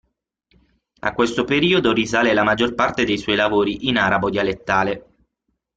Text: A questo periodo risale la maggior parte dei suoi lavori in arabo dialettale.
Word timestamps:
A 1.01 1.13
questo 1.13 1.43
periodo 1.43 1.93
risale 1.93 2.33
la 2.33 2.41
maggior 2.41 2.73
parte 2.73 3.05
dei 3.05 3.19
suoi 3.19 3.35
lavori 3.35 3.87
in 3.87 3.97
arabo 3.99 4.31
dialettale. 4.31 5.05